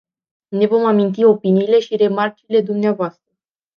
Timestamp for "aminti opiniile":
0.85-1.79